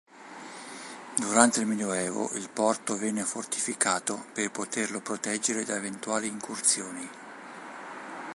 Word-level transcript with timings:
Durante 1.19 1.59
il 1.59 1.67
Medioevo 1.67 2.31
il 2.33 2.49
porto 2.49 2.97
venne 2.97 3.21
fortificato 3.21 4.25
per 4.33 4.49
poterlo 4.49 4.99
proteggere 4.99 5.63
da 5.63 5.75
eventuali 5.75 6.25
incursioni. 6.27 7.07